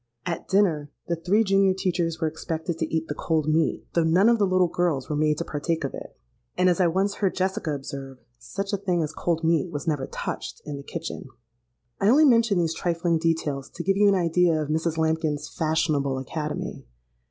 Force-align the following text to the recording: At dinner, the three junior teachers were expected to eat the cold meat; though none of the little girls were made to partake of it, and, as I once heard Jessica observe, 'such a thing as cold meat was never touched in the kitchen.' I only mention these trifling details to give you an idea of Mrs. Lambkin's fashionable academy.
At 0.25 0.47
dinner, 0.47 0.89
the 1.05 1.15
three 1.15 1.43
junior 1.43 1.75
teachers 1.75 2.19
were 2.19 2.27
expected 2.27 2.79
to 2.79 2.91
eat 2.91 3.07
the 3.07 3.13
cold 3.13 3.47
meat; 3.47 3.85
though 3.93 4.03
none 4.03 4.29
of 4.29 4.39
the 4.39 4.47
little 4.47 4.67
girls 4.67 5.07
were 5.07 5.15
made 5.15 5.37
to 5.37 5.45
partake 5.45 5.83
of 5.83 5.93
it, 5.93 6.17
and, 6.57 6.67
as 6.69 6.81
I 6.81 6.87
once 6.87 7.17
heard 7.17 7.35
Jessica 7.35 7.75
observe, 7.75 8.17
'such 8.39 8.73
a 8.73 8.77
thing 8.77 9.03
as 9.03 9.13
cold 9.13 9.43
meat 9.43 9.69
was 9.69 9.87
never 9.87 10.07
touched 10.07 10.63
in 10.65 10.77
the 10.77 10.81
kitchen.' 10.81 11.29
I 11.99 12.09
only 12.09 12.25
mention 12.25 12.57
these 12.57 12.73
trifling 12.73 13.19
details 13.19 13.69
to 13.69 13.83
give 13.83 13.95
you 13.95 14.07
an 14.07 14.15
idea 14.15 14.59
of 14.59 14.69
Mrs. 14.69 14.97
Lambkin's 14.97 15.47
fashionable 15.47 16.17
academy. 16.17 16.83